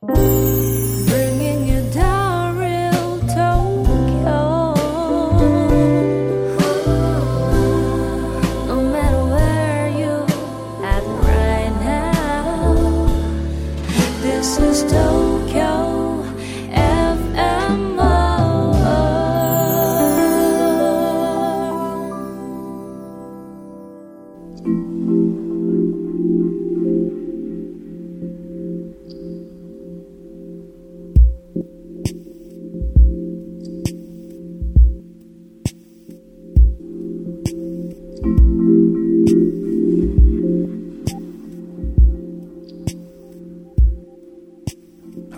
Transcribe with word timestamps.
Bringing 0.00 0.47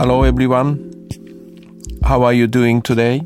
Hello, 0.01 0.23
everyone. 0.23 0.79
How 2.03 2.23
are 2.23 2.33
you 2.33 2.47
doing 2.47 2.81
today? 2.81 3.21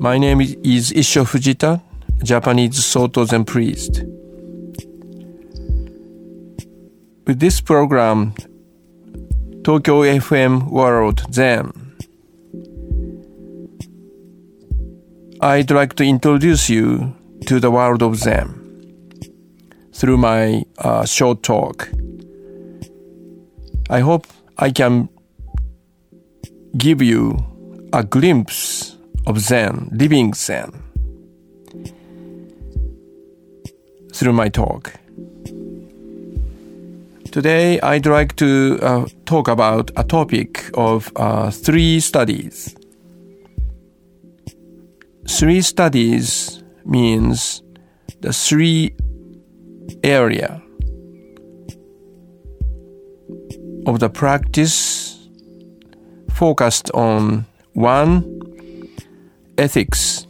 My 0.00 0.18
name 0.18 0.40
is- 0.40 0.56
is 0.64 0.90
Issho 0.90 1.24
Fujita, 1.24 1.82
Japanese 2.24 2.84
Soto 2.84 3.24
Zen 3.24 3.44
priest. 3.44 4.02
With 7.28 7.38
this 7.38 7.60
program, 7.60 8.34
Tokyo 9.62 10.02
FM 10.02 10.68
World 10.68 11.22
Zen, 11.32 11.70
I'd 15.40 15.70
like 15.70 15.94
to 15.94 16.02
introduce 16.02 16.68
you 16.68 17.12
to 17.46 17.60
the 17.60 17.70
world 17.70 18.02
of 18.02 18.16
Zen 18.16 18.48
through 19.92 20.16
my 20.16 20.64
uh, 20.78 21.04
short 21.04 21.44
talk. 21.44 21.88
I 23.88 24.00
hope 24.00 24.26
I 24.58 24.70
can 24.70 25.10
give 26.78 27.02
you 27.02 27.36
a 27.92 28.02
glimpse 28.02 28.96
of 29.26 29.38
Zen, 29.38 29.90
living 29.92 30.32
Zen, 30.32 30.72
through 34.14 34.32
my 34.32 34.48
talk. 34.48 34.94
Today, 37.32 37.78
I'd 37.80 38.06
like 38.06 38.36
to 38.36 38.78
uh, 38.80 39.06
talk 39.26 39.48
about 39.48 39.90
a 39.94 40.02
topic 40.02 40.70
of 40.72 41.12
uh, 41.16 41.50
three 41.50 42.00
studies. 42.00 42.74
Three 45.28 45.60
studies 45.60 46.62
means 46.86 47.62
the 48.22 48.32
three 48.32 48.94
area 50.02 50.62
of 53.86 54.00
the 54.00 54.10
practice 54.10 55.28
focused 56.34 56.90
on 56.90 57.46
one 57.72 58.24
ethics. 59.56 60.26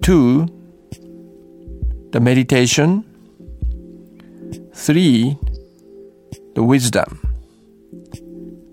Two 0.00 0.46
the 2.12 2.20
meditation. 2.20 3.04
Three 4.72 5.36
the 6.54 6.62
wisdom. 6.62 7.20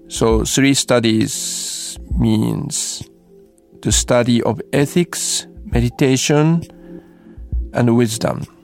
So 0.08 0.46
three 0.46 0.76
studies 0.76 2.00
means 2.18 3.04
the 3.82 3.92
study 3.92 4.42
of 4.44 4.62
ethics 4.72 5.48
meditation 5.66 6.64
and 7.74 7.98
wisdom 7.98 8.55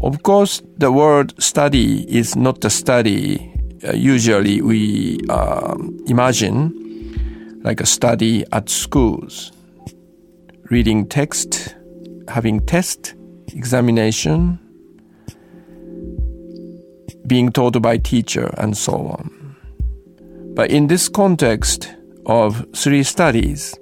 of 0.00 0.22
course, 0.22 0.62
the 0.76 0.92
word 0.92 1.40
study 1.42 2.04
is 2.14 2.36
not 2.36 2.60
the 2.60 2.70
study 2.70 3.52
uh, 3.86 3.92
usually 3.92 4.62
we 4.62 5.20
um, 5.28 5.96
imagine, 6.06 7.60
like 7.62 7.80
a 7.80 7.86
study 7.86 8.44
at 8.52 8.68
schools, 8.68 9.52
reading 10.70 11.06
text, 11.06 11.76
having 12.28 12.64
test, 12.64 13.14
examination, 13.52 14.58
being 17.26 17.52
taught 17.52 17.80
by 17.82 17.98
teacher, 17.98 18.52
and 18.56 18.76
so 18.76 18.92
on. 18.92 19.56
But 20.54 20.70
in 20.70 20.86
this 20.86 21.08
context 21.08 21.94
of 22.24 22.66
three 22.74 23.02
studies, 23.02 23.74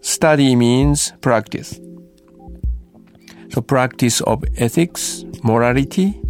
study 0.00 0.56
means 0.56 1.12
practice. 1.20 1.78
So 3.50 3.62
practice 3.62 4.20
of 4.22 4.44
ethics, 4.56 5.24
morality, 5.42 6.20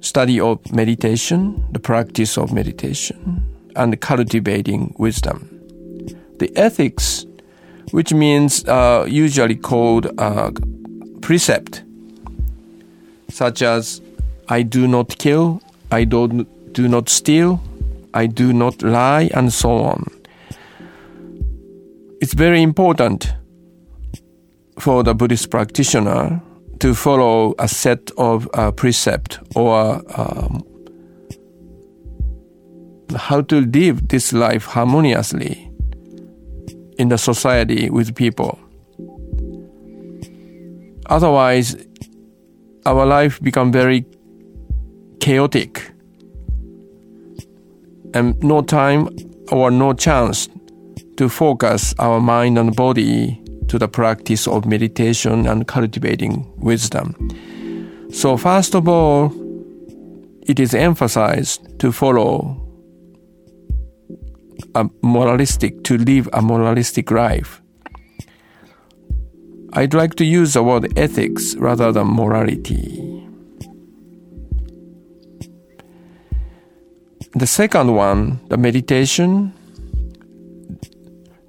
study 0.00 0.40
of 0.40 0.72
meditation, 0.72 1.64
the 1.72 1.78
practice 1.78 2.38
of 2.38 2.52
meditation, 2.52 3.44
and 3.76 4.00
cultivating 4.00 4.94
wisdom. 4.98 5.48
The 6.38 6.50
ethics, 6.56 7.26
which 7.90 8.14
means 8.14 8.64
uh, 8.66 9.04
usually 9.08 9.56
called 9.56 10.10
uh, 10.18 10.52
precept, 11.20 11.82
such 13.28 13.62
as 13.62 14.00
I 14.48 14.62
do 14.62 14.88
not 14.88 15.18
kill, 15.18 15.62
I 15.92 16.04
don't, 16.04 16.72
do 16.72 16.88
not 16.88 17.08
steal, 17.08 17.60
I 18.14 18.26
do 18.26 18.52
not 18.52 18.82
lie, 18.82 19.30
and 19.34 19.52
so 19.52 19.70
on. 19.70 20.06
It's 22.20 22.34
very 22.34 22.62
important 22.62 23.34
for 24.80 25.02
the 25.02 25.14
Buddhist 25.14 25.50
practitioner 25.50 26.42
to 26.80 26.94
follow 26.94 27.54
a 27.58 27.68
set 27.68 28.10
of 28.16 28.48
uh, 28.54 28.72
precept 28.72 29.38
or 29.54 30.02
um, 30.18 30.62
how 33.16 33.42
to 33.42 33.60
live 33.60 34.08
this 34.08 34.32
life 34.32 34.64
harmoniously 34.64 35.70
in 36.98 37.08
the 37.08 37.18
society 37.18 37.90
with 37.90 38.14
people. 38.14 38.58
Otherwise, 41.06 41.76
our 42.86 43.04
life 43.04 43.40
become 43.42 43.72
very 43.72 44.06
chaotic 45.20 45.90
and 48.14 48.42
no 48.42 48.62
time 48.62 49.08
or 49.52 49.70
no 49.70 49.92
chance 49.92 50.48
to 51.16 51.28
focus 51.28 51.94
our 51.98 52.20
mind 52.20 52.58
and 52.58 52.74
body 52.74 53.42
to 53.70 53.78
the 53.78 53.86
practice 53.86 54.48
of 54.48 54.66
meditation 54.66 55.46
and 55.46 55.68
cultivating 55.68 56.44
wisdom. 56.56 57.14
So, 58.12 58.36
first 58.36 58.74
of 58.74 58.88
all, 58.88 59.32
it 60.42 60.58
is 60.58 60.74
emphasized 60.74 61.78
to 61.78 61.92
follow 61.92 62.60
a 64.74 64.90
moralistic, 65.02 65.84
to 65.84 65.96
live 65.98 66.28
a 66.32 66.42
moralistic 66.42 67.12
life. 67.12 67.62
I'd 69.74 69.94
like 69.94 70.16
to 70.16 70.24
use 70.24 70.54
the 70.54 70.64
word 70.64 70.98
ethics 70.98 71.54
rather 71.54 71.92
than 71.92 72.08
morality. 72.08 73.06
The 77.34 77.46
second 77.46 77.94
one, 77.94 78.40
the 78.48 78.56
meditation, 78.56 79.52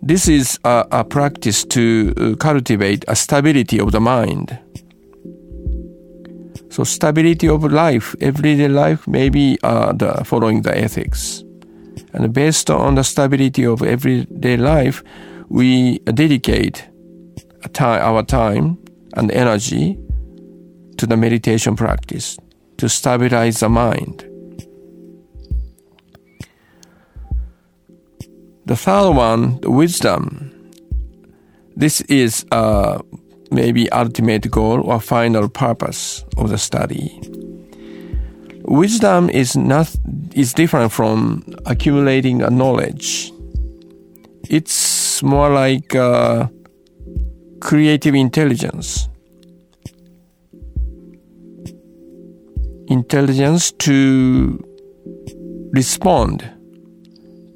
this 0.01 0.27
is 0.27 0.59
a, 0.63 0.85
a 0.91 1.03
practice 1.03 1.63
to 1.65 2.13
uh, 2.17 2.35
cultivate 2.37 3.05
a 3.07 3.15
stability 3.15 3.79
of 3.79 3.91
the 3.91 3.99
mind. 3.99 4.57
So 6.69 6.83
stability 6.83 7.47
of 7.49 7.63
life, 7.63 8.15
everyday 8.21 8.67
life, 8.67 9.07
maybe 9.07 9.57
uh, 9.61 9.91
the 9.93 10.23
following 10.25 10.61
the 10.61 10.75
ethics, 10.75 11.43
and 12.13 12.33
based 12.33 12.69
on 12.69 12.95
the 12.95 13.03
stability 13.03 13.65
of 13.65 13.83
everyday 13.83 14.57
life, 14.57 15.03
we 15.49 15.99
dedicate 15.99 16.87
our 17.79 18.23
time 18.23 18.77
and 19.15 19.31
energy 19.31 19.99
to 20.97 21.05
the 21.05 21.17
meditation 21.17 21.75
practice 21.75 22.37
to 22.77 22.87
stabilize 22.87 23.59
the 23.59 23.69
mind. 23.69 24.30
The 28.71 28.77
third 28.77 29.11
one, 29.17 29.59
the 29.59 29.69
wisdom. 29.69 30.49
This 31.75 31.99
is 32.07 32.45
uh, 32.53 33.01
maybe 33.51 33.91
ultimate 33.91 34.49
goal 34.49 34.79
or 34.89 35.01
final 35.01 35.49
purpose 35.49 36.23
of 36.37 36.49
the 36.49 36.57
study. 36.57 37.19
Wisdom 38.63 39.29
is 39.29 39.57
not 39.57 39.93
is 40.33 40.53
different 40.53 40.93
from 40.93 41.43
accumulating 41.65 42.41
a 42.41 42.49
knowledge. 42.49 43.33
It's 44.49 45.21
more 45.21 45.49
like 45.49 45.93
uh, 45.93 46.47
creative 47.59 48.15
intelligence. 48.15 49.09
intelligence 52.87 53.73
to 53.79 54.63
respond 55.73 56.49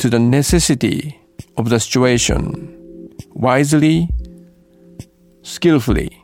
to 0.06 0.10
the 0.12 0.19
necessity 0.19 1.19
of 1.57 1.69
the 1.69 1.80
situation 1.80 3.10
wisely, 3.34 4.07
skillfully, 5.42 6.24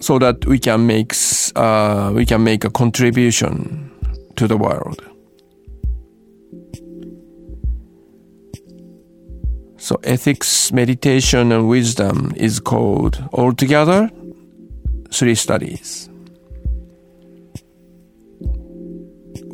so 0.00 0.18
that 0.18 0.46
we 0.46 0.58
can 0.58 0.86
make 0.86 1.12
uh, 1.54 2.10
we 2.14 2.24
can 2.24 2.42
make 2.42 2.64
a 2.64 2.70
contribution 2.70 3.92
to 4.36 4.48
the 4.48 4.56
world. 4.56 5.04
So 9.76 10.00
ethics, 10.02 10.72
meditation, 10.72 11.52
and 11.52 11.68
wisdom 11.68 12.32
is 12.36 12.58
called 12.58 13.22
altogether 13.34 14.10
three 15.12 15.34
studies. 15.34 16.08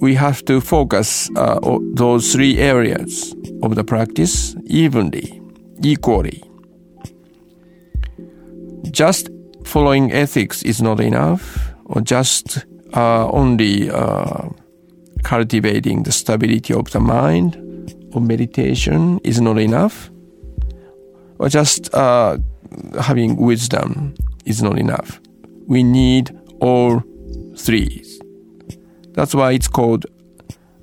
We 0.03 0.15
have 0.17 0.45
to 0.47 0.61
focus 0.61 1.31
uh, 1.37 1.61
those 1.95 2.33
three 2.33 2.59
areas 2.59 3.35
of 3.63 3.77
the 3.77 3.85
practice 3.85 4.55
evenly, 4.67 5.41
equally. 5.83 6.43
Just 8.91 9.31
following 9.65 10.13
ethics 10.13 10.63
is 10.65 10.83
not 10.83 11.01
enough, 11.01 11.73
or 11.87 12.03
just 12.03 12.67
uh, 12.95 13.31
only 13.31 13.91
uh, 13.91 14.49
cultivating 15.23 16.03
the 16.03 16.13
stability 16.13 16.75
of 16.75 16.91
the 16.91 17.01
mind 17.01 17.57
or 18.13 18.21
meditation 18.21 19.21
is 19.25 19.41
not 19.41 19.59
enough 19.59 20.11
or 21.43 21.49
just 21.49 21.93
uh, 21.95 22.39
having 23.01 23.37
wisdom 23.37 24.15
is 24.45 24.63
not 24.63 24.79
enough. 24.79 25.21
We 25.67 25.83
need 25.83 26.31
all 26.61 27.03
three. 27.57 28.05
That's 29.15 29.35
why 29.35 29.53
it's 29.53 29.69
called 29.69 30.07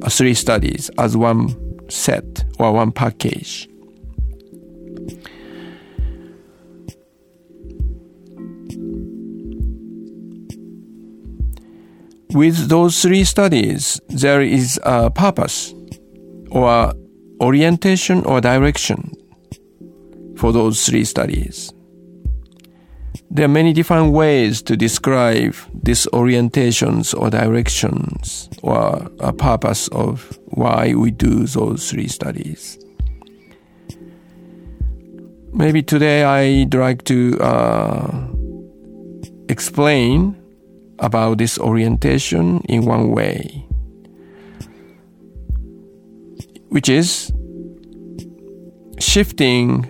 three 0.08 0.34
studies 0.34 0.90
as 0.98 1.18
one 1.18 1.56
set 1.90 2.46
or 2.60 2.74
one 2.74 2.92
package. 2.92 3.68
With 12.31 12.70
those 12.70 13.02
three 13.02 13.24
studies, 13.24 14.00
there 14.10 14.42
is 14.42 14.80
a 14.84 15.10
purpose 15.10 15.74
or 16.52 16.94
orientation 17.42 18.24
or 18.26 18.40
direction 18.40 19.12
for 20.38 20.52
those 20.52 20.86
three 20.86 21.06
studies. 21.06 21.74
There 23.31 23.46
are 23.46 23.50
many 23.50 23.74
different 23.74 24.12
ways 24.12 24.64
to 24.64 24.76
describe 24.76 25.56
these 25.84 26.08
orientations 26.08 27.14
or 27.16 27.30
directions 27.30 28.50
or 28.64 29.08
a 29.20 29.31
purpose 29.31 29.88
of 29.90 30.40
why 30.46 30.96
we 30.96 31.12
do 31.12 31.46
those 31.46 31.92
three 31.92 32.08
studies. 32.08 32.80
Maybe 35.54 35.84
today 35.84 36.24
I'd 36.24 36.74
like 36.74 37.04
to 37.06 37.38
uh, 37.40 38.28
explain 39.48 40.36
about 40.98 41.38
this 41.38 41.60
orientation 41.60 42.62
in 42.62 42.86
one 42.86 43.12
way, 43.12 43.64
which 46.70 46.90
is 46.90 47.31
shifting 49.00 49.86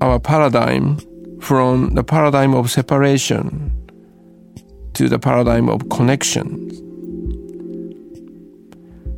our 0.00 0.20
paradigm 0.20 0.98
from 1.44 1.90
the 1.94 2.02
paradigm 2.02 2.54
of 2.54 2.70
separation 2.70 3.70
to 4.94 5.10
the 5.10 5.18
paradigm 5.18 5.68
of 5.68 5.86
connection. 5.90 6.70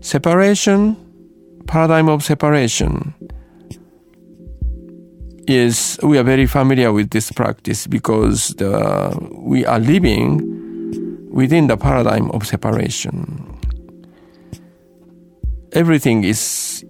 Separation, 0.01 0.97
paradigm 1.69 2.09
of 2.09 2.25
separation, 2.25 3.15
is 5.47 6.01
we 6.03 6.19
are 6.19 6.25
very 6.25 6.47
familiar 6.47 6.93
with 6.93 7.11
this 7.11 7.31
practice 7.31 7.87
because 7.87 8.49
the, 8.57 9.17
we 9.39 9.65
are 9.65 9.79
living 9.79 10.43
within 11.31 11.69
the 11.69 11.77
paradigm 11.77 12.29
of 12.33 12.45
separation. 12.45 13.57
Everything 15.73 16.25
is 16.25 16.85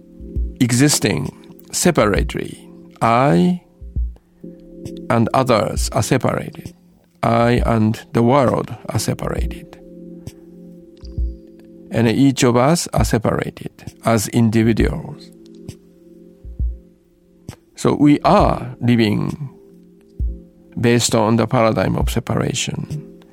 existing 0.59 1.29
separately. 1.71 2.57
I 3.01 3.61
and 5.09 5.29
others 5.33 5.89
are 5.91 6.03
separated. 6.03 6.75
I 7.23 7.61
and 7.65 8.05
the 8.13 8.23
world 8.23 8.75
are 8.89 8.99
separated. 8.99 9.75
And 11.91 12.07
each 12.07 12.43
of 12.43 12.55
us 12.55 12.87
are 12.93 13.05
separated 13.05 13.71
as 14.05 14.27
individuals. 14.29 15.31
So 17.75 17.95
we 17.95 18.19
are 18.21 18.75
living 18.81 19.49
based 20.79 21.15
on 21.15 21.37
the 21.37 21.47
paradigm 21.47 21.95
of 21.95 22.09
separation. 22.09 23.23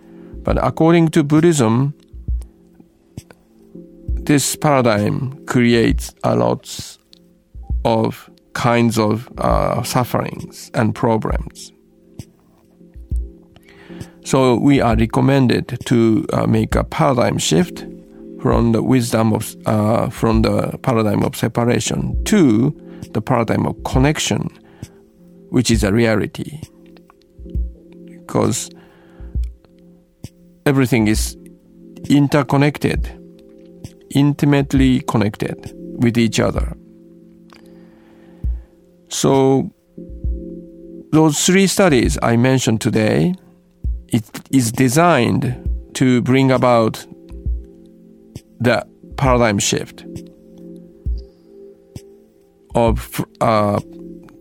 But 0.42 0.62
according 0.62 1.08
to 1.08 1.24
Buddhism, 1.24 1.94
this 4.24 4.56
paradigm 4.56 5.44
creates 5.46 6.14
a 6.22 6.36
lot 6.36 6.98
of 7.84 8.30
kinds 8.54 8.98
of 8.98 9.28
uh, 9.38 9.82
sufferings 9.82 10.70
and 10.74 10.94
problems. 10.94 11.72
So 14.24 14.56
we 14.56 14.80
are 14.80 14.96
recommended 14.96 15.78
to 15.84 16.26
uh, 16.32 16.46
make 16.46 16.74
a 16.74 16.84
paradigm 16.84 17.36
shift 17.36 17.84
from 18.40 18.72
the 18.72 18.82
wisdom 18.82 19.32
of 19.32 19.54
uh, 19.66 20.08
from 20.08 20.42
the 20.42 20.78
paradigm 20.78 21.22
of 21.22 21.36
separation 21.36 22.22
to 22.24 22.72
the 23.12 23.20
paradigm 23.20 23.66
of 23.66 23.76
connection, 23.84 24.48
which 25.50 25.70
is 25.70 25.84
a 25.84 25.92
reality. 25.92 26.60
Because 28.06 28.70
everything 30.64 31.06
is 31.08 31.36
interconnected, 32.08 33.10
intimately 34.10 35.00
connected 35.00 35.72
with 35.98 36.16
each 36.16 36.40
other. 36.40 36.76
So 39.08 39.70
those 41.12 41.46
three 41.46 41.66
studies 41.66 42.18
I 42.22 42.36
mentioned 42.36 42.80
today, 42.80 43.34
it 44.08 44.24
is 44.50 44.72
designed 44.72 45.68
to 45.94 46.22
bring 46.22 46.50
about 46.50 47.06
the 48.60 48.84
paradigm 49.16 49.58
shift 49.58 50.04
of 52.74 53.24
uh, 53.40 53.80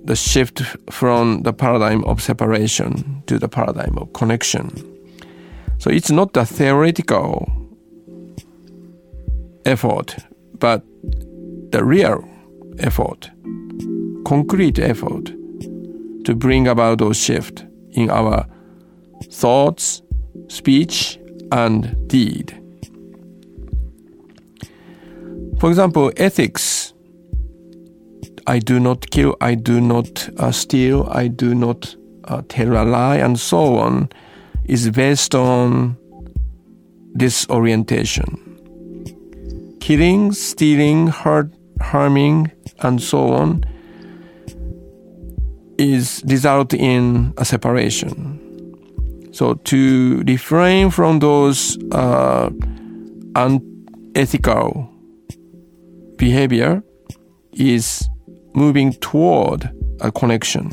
the 0.03 0.15
shift 0.15 0.63
from 0.89 1.43
the 1.43 1.53
paradigm 1.53 2.03
of 2.05 2.21
separation 2.21 3.23
to 3.27 3.37
the 3.37 3.47
paradigm 3.47 3.97
of 3.97 4.11
connection. 4.13 4.69
So 5.77 5.89
it's 5.89 6.11
not 6.11 6.35
a 6.35 6.45
theoretical 6.45 7.51
effort, 9.65 10.17
but 10.59 10.83
the 11.71 11.83
real 11.83 12.27
effort 12.79 13.29
concrete 14.25 14.79
effort 14.79 15.25
to 16.25 16.35
bring 16.35 16.67
about 16.67 16.99
those 16.99 17.17
shift 17.17 17.65
in 17.91 18.09
our 18.09 18.45
thoughts, 19.31 20.01
speech, 20.47 21.19
and 21.51 22.07
deed. 22.07 22.57
For 25.59 25.69
example, 25.69 26.11
ethics. 26.17 26.93
I 28.45 28.59
do 28.59 28.77
not 28.77 29.09
kill, 29.09 29.37
I 29.39 29.55
do 29.55 29.79
not 29.79 30.27
uh, 30.37 30.51
steal, 30.51 31.07
I 31.09 31.29
do 31.29 31.55
not 31.55 31.95
uh, 32.25 32.41
tell 32.49 32.73
a 32.73 32.83
lie, 32.83 33.15
and 33.15 33.39
so 33.39 33.77
on, 33.77 34.09
is 34.65 34.89
based 34.89 35.33
on 35.33 35.95
this 37.13 37.47
orientation. 37.49 38.37
Killing, 39.79 40.33
stealing, 40.33 41.07
hurt, 41.07 41.53
harming, 41.79 42.51
and 42.81 43.01
so 43.01 43.31
on 43.31 43.63
is 45.77 46.23
result 46.27 46.73
in 46.73 47.33
a 47.37 47.45
separation. 47.45 48.39
So 49.33 49.55
to 49.55 50.23
refrain 50.27 50.91
from 50.91 51.19
those 51.19 51.77
uh, 51.91 52.51
unethical 53.35 54.89
behavior 56.17 56.83
is 57.53 58.07
moving 58.53 58.93
toward 58.93 59.71
a 60.01 60.11
connection. 60.11 60.71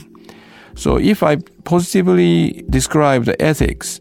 So 0.74 0.98
if 0.98 1.22
I 1.22 1.36
positively 1.64 2.64
describe 2.68 3.24
the 3.24 3.40
ethics, 3.40 4.00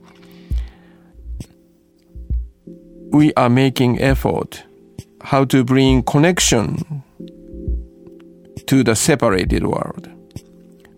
we 3.12 3.34
are 3.36 3.50
making 3.50 4.00
effort 4.01 4.63
how 5.22 5.46
to 5.46 5.63
bring 5.63 6.03
connection 6.03 7.03
to 8.68 8.84
the 8.84 8.96
separated 8.96 9.65
world 9.65 10.10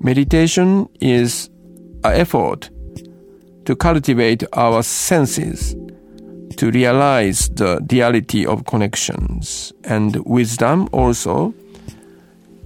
meditation 0.04 0.90
is 1.00 1.50
an 2.04 2.14
effort 2.14 2.70
to 3.66 3.76
cultivate 3.76 4.44
our 4.54 4.84
senses 4.84 5.76
to 6.58 6.72
realize 6.72 7.50
the 7.50 7.86
reality 7.92 8.46
of 8.46 8.66
connections 8.66 9.72
and 9.84 10.16
wisdom. 10.26 10.90
Also 10.92 11.54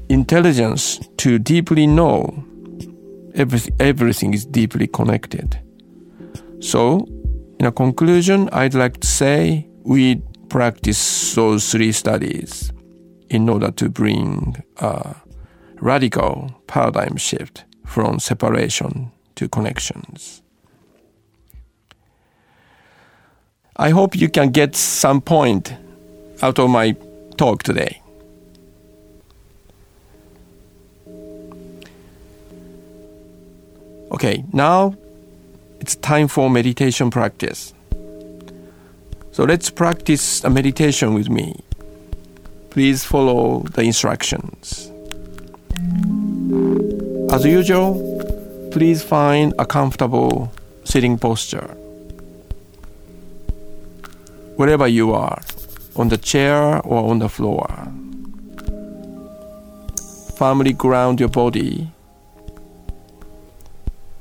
intelligence 0.10 1.00
to 1.18 1.40
deeply 1.40 1.88
know 1.88 2.44
everything, 3.36 3.76
everything 3.80 4.34
is 4.34 4.46
deeply 4.46 4.88
connected. 4.88 5.60
So 6.62 7.08
in 7.60 7.66
a 7.66 7.72
conclusion 7.72 8.50
i'd 8.52 8.74
like 8.74 9.00
to 9.00 9.08
say 9.08 9.68
we 9.84 10.16
practice 10.50 11.34
those 11.36 11.72
three 11.72 11.92
studies 11.92 12.72
in 13.30 13.50
order 13.50 13.72
to 13.72 13.90
bring 13.90 14.56
a 14.78 15.16
radical 15.82 16.52
paradigm 16.68 17.18
shift 17.18 17.66
from 17.86 18.20
separation 18.20 19.12
to 19.36 19.48
connections 19.48 20.42
I 23.78 23.90
hope 23.90 24.16
you 24.16 24.30
can 24.30 24.52
get 24.52 24.74
some 24.74 25.20
point 25.20 25.76
out 26.42 26.60
of 26.60 26.70
my 26.70 26.96
talk 27.36 27.62
today. 27.64 28.02
Okay, 34.12 34.46
now 34.54 34.96
it's 35.82 35.98
time 35.98 36.30
for 36.30 36.50
meditation 36.50 37.12
practice. 37.12 37.74
So 39.34 39.44
let's 39.44 39.70
practice 39.70 40.42
a 40.46 40.50
meditation 40.50 41.14
with 41.14 41.30
me. 41.30 41.60
Please 42.70 43.04
follow 43.04 43.60
the 43.74 43.82
instructions. 43.82 44.90
As 47.36 47.44
usual, 47.44 48.70
please 48.72 49.04
find 49.04 49.54
a 49.60 49.66
comfortable 49.66 50.54
sitting 50.86 51.18
posture 51.18 51.68
wherever 54.56 54.88
you 54.88 55.12
are, 55.12 55.42
on 55.98 56.08
the 56.08 56.18
chair 56.18 56.80
or 56.88 57.12
on 57.12 57.20
the 57.20 57.28
floor. 57.28 57.68
Firmly 60.38 60.72
ground 60.72 61.20
your 61.20 61.28
body. 61.28 61.92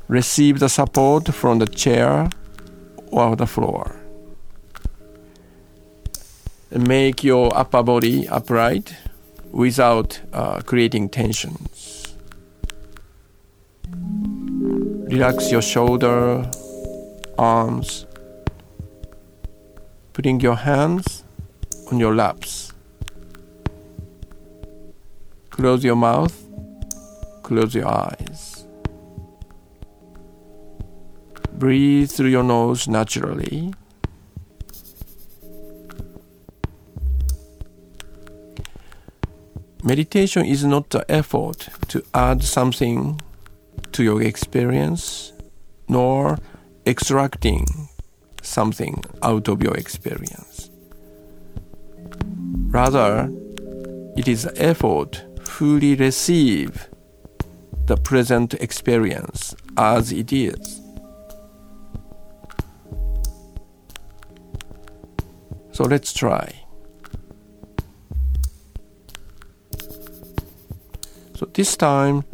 Receive 0.09 0.59
the 0.59 0.69
support 0.69 1.33
from 1.33 1.61
the 1.61 1.69
chair 1.69 2.29
or 3.13 3.37
the 3.37 3.47
floor. 3.47 3.95
Make 6.73 7.23
your 7.23 7.57
upper 7.57 7.85
body 7.85 8.27
upright 8.27 8.97
without 9.53 10.21
uh, 10.33 10.63
creating 10.63 11.11
tensions. 11.11 12.04
Relax 15.15 15.53
your 15.53 15.63
shoulder, 15.63 16.51
arms, 17.39 18.05
putting 20.13 20.41
your 20.41 20.57
hands 20.57 21.23
on 21.93 22.01
your 22.01 22.17
laps. 22.17 22.73
Close 25.51 25.85
your 25.85 25.95
mouth, 25.95 26.37
close 27.45 27.77
your 27.77 27.87
eyes. 27.87 28.67
Breathe 31.53 32.11
through 32.11 32.31
your 32.31 32.43
nose 32.43 32.89
naturally. 32.89 33.73
Meditation 39.85 40.45
is 40.45 40.65
not 40.65 40.91
the 40.91 41.09
effort 41.09 41.69
to 41.87 42.03
add 42.13 42.43
something 42.43 43.21
to 43.95 44.05
your 44.05 44.23
experience, 44.23 45.33
nor 45.89 46.39
extracting 46.87 47.67
something 48.43 49.03
out 49.23 49.49
of 49.49 49.63
your 49.63 49.75
experience. 49.77 50.71
Rather, 52.69 53.31
it 54.17 54.29
is 54.29 54.49
effort 54.57 55.25
fully 55.45 55.95
receive 55.95 56.89
the 57.87 57.97
present 57.97 58.55
experience 58.55 59.55
as 59.77 60.11
it 60.13 60.33
is. 60.33 60.81
So 65.73 65.85
let's 65.85 66.13
try. 66.13 66.65
So 71.37 71.47
this 71.53 71.77
time, 71.77 72.25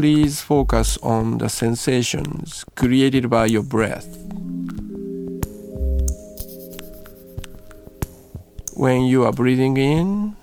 please 0.00 0.40
focus 0.40 0.96
on 1.02 1.36
the 1.36 1.48
sensations 1.48 2.64
created 2.74 3.28
by 3.28 3.44
your 3.44 3.62
breath. 3.62 4.08
when 8.80 9.02
you 9.02 9.26
are 9.26 9.32
breathing 9.32 9.76
in, 9.76 10.34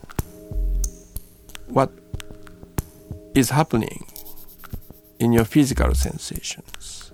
what 1.69 1.91
is 3.33 3.49
happening 3.49 4.05
in 5.17 5.33
your 5.33 5.43
physical 5.43 5.95
sensations. 5.95 7.11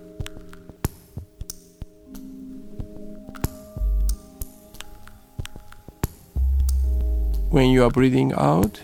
When 7.48 7.70
you 7.70 7.84
are 7.84 7.90
breathing 7.90 8.34
out, 8.34 8.82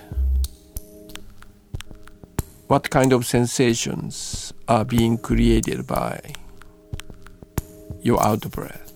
what 2.71 2.89
kind 2.89 3.13
of 3.13 3.27
sensations 3.27 4.53
are 4.69 4.85
being 4.85 5.19
created 5.19 5.89
by 5.89 6.21
your 8.01 8.23
out 8.23 8.49
breath? 8.53 8.93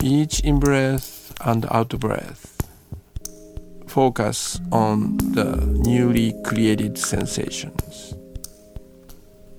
Each 0.00 0.38
in 0.44 0.60
breath 0.60 1.34
and 1.44 1.66
out 1.72 1.98
breath. 1.98 2.56
Focus 3.88 4.60
on 4.70 5.16
the 5.16 5.56
newly 5.56 6.40
created 6.44 6.96
sensations 6.96 8.14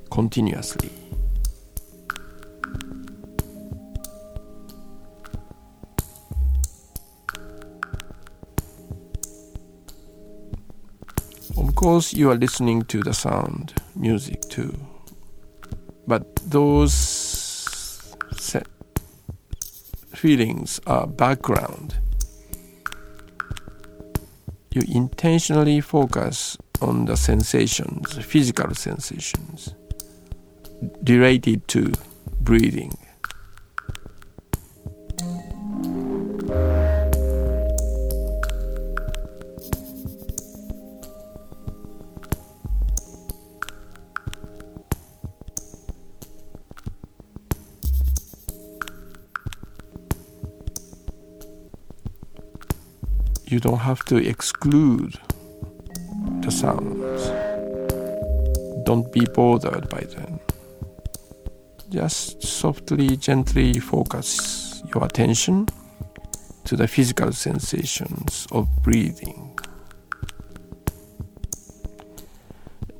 continuously. 0.09 1.04
Course, 11.85 12.15
you 12.15 12.31
are 12.31 12.35
listening 12.35 12.81
to 12.81 13.03
the 13.03 13.13
sound, 13.13 13.75
music 13.95 14.41
too. 14.49 14.75
But 16.07 16.35
those 16.37 18.15
feelings 20.15 20.81
are 20.87 21.05
background. 21.05 21.99
You 24.71 24.81
intentionally 24.87 25.79
focus 25.79 26.57
on 26.81 27.05
the 27.05 27.15
sensations, 27.15 28.17
physical 28.17 28.73
sensations, 28.73 29.75
related 31.07 31.67
to 31.67 31.93
breathing. 32.41 32.97
You 53.55 53.61
don't 53.61 53.79
have 53.79 54.03
to 54.03 54.17
exclude 54.17 55.17
the 56.41 56.51
sounds. 56.51 57.21
Don't 58.85 59.09
be 59.13 59.25
bothered 59.33 59.87
by 59.87 60.01
them. 60.01 60.41
Just 61.89 62.43
softly, 62.43 63.15
gently 63.15 63.79
focus 63.79 64.83
your 64.93 65.05
attention 65.05 65.69
to 66.65 66.75
the 66.75 66.85
physical 66.85 67.31
sensations 67.31 68.45
of 68.51 68.67
breathing. 68.83 69.57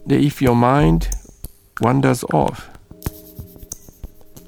If 0.08 0.42
your 0.42 0.56
mind 0.56 1.10
wanders 1.82 2.24
off, 2.32 2.70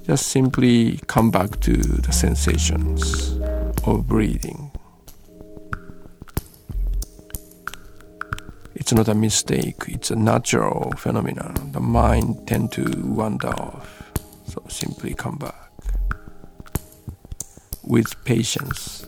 just 0.05 0.29
simply 0.29 1.01
come 1.07 1.31
back 1.31 1.59
to 1.59 1.73
the 1.73 2.13
sensations 2.13 3.37
of 3.83 4.07
breathing. 4.07 4.66
It's 8.87 8.93
not 8.93 9.09
a 9.09 9.15
mistake. 9.15 9.83
It's 9.89 10.11
a 10.11 10.15
natural 10.15 10.93
phenomenon. 10.95 11.73
The 11.73 11.81
mind 11.81 12.47
tend 12.47 12.71
to 12.71 12.85
wander 13.03 13.49
off. 13.49 14.13
So 14.45 14.63
simply 14.69 15.13
come 15.13 15.35
back 15.35 15.71
with 17.83 18.23
patience. 18.23 19.05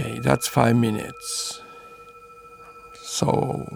Okay, 0.00 0.18
that's 0.18 0.48
five 0.48 0.76
minutes. 0.76 1.60
So, 3.02 3.66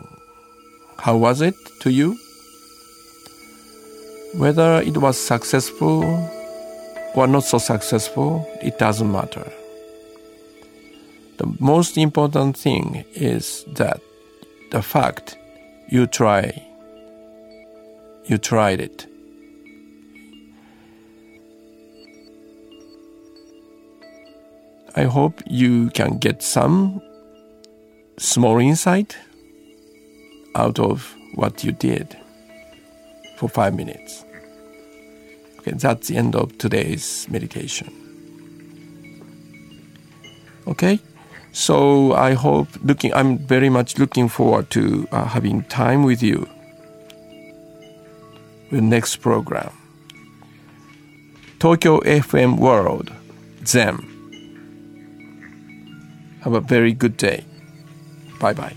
how 0.98 1.18
was 1.18 1.42
it 1.42 1.54
to 1.80 1.90
you? 1.90 2.16
Whether 4.34 4.80
it 4.80 4.96
was 4.96 5.18
successful 5.18 6.02
or 7.14 7.26
not 7.26 7.44
so 7.44 7.58
successful, 7.58 8.48
it 8.62 8.78
doesn't 8.78 9.10
matter. 9.12 9.52
The 11.36 11.54
most 11.60 11.98
important 11.98 12.56
thing 12.56 13.04
is 13.12 13.64
that 13.74 14.00
the 14.70 14.80
fact 14.80 15.36
you 15.90 16.06
try, 16.06 16.62
you 18.24 18.38
tried 18.38 18.80
it. 18.80 19.06
I 24.96 25.04
hope 25.04 25.42
you 25.46 25.90
can 25.90 26.18
get 26.18 26.40
some 26.40 27.02
small 28.16 28.58
insight 28.58 29.16
out 30.54 30.78
of 30.78 31.16
what 31.34 31.64
you 31.64 31.72
did 31.72 32.16
for 33.36 33.48
five 33.48 33.74
minutes. 33.74 34.24
Okay, 35.58 35.72
that's 35.72 36.06
the 36.06 36.16
end 36.16 36.36
of 36.36 36.56
today's 36.58 37.26
meditation. 37.28 37.92
Okay, 40.68 41.00
so 41.50 42.12
I 42.12 42.34
hope 42.34 42.68
looking. 42.84 43.12
I'm 43.14 43.38
very 43.38 43.68
much 43.68 43.98
looking 43.98 44.28
forward 44.28 44.70
to 44.70 45.08
uh, 45.10 45.24
having 45.24 45.64
time 45.64 46.04
with 46.04 46.22
you. 46.22 46.48
The 48.70 48.80
next 48.80 49.16
program, 49.16 49.72
Tokyo 51.58 51.98
FM 52.00 52.58
World, 52.58 53.12
Zen. 53.66 54.13
Have 56.44 56.52
a 56.52 56.60
very 56.60 56.92
good 56.92 57.16
day. 57.16 57.42
Bye 58.38 58.52
bye. 58.52 58.74